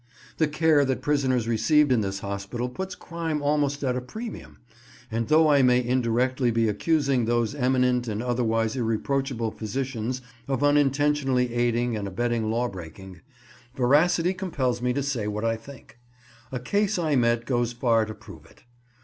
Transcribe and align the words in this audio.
The 0.37 0.47
care 0.47 0.83
that 0.85 1.03
prisoners 1.03 1.47
receive 1.47 1.91
in 1.91 2.01
this 2.01 2.21
hospital 2.21 2.69
puts 2.69 2.95
crime 2.95 3.39
almost 3.43 3.83
at 3.83 3.95
a 3.95 4.01
premium, 4.01 4.57
and 5.11 5.27
though 5.27 5.47
I 5.47 5.61
may 5.61 5.83
indirectly 5.85 6.49
be 6.49 6.67
accusing 6.67 7.25
those 7.25 7.53
eminent 7.53 8.07
and 8.07 8.23
otherwise 8.23 8.75
irreproachable 8.75 9.51
physicians 9.51 10.23
of 10.47 10.63
unintentionally 10.63 11.53
aiding 11.53 11.95
and 11.95 12.07
abetting 12.07 12.49
law 12.49 12.67
breaking, 12.67 13.21
veracity 13.75 14.33
compels 14.33 14.81
me 14.81 14.91
to 14.91 15.03
say 15.03 15.27
what 15.27 15.45
I 15.45 15.55
think. 15.55 15.99
A 16.51 16.59
case 16.59 16.97
I 16.97 17.15
met 17.15 17.45
goes 17.45 17.71
far 17.71 18.05
to 18.07 18.15
prove 18.15 18.47
it. 18.47 18.63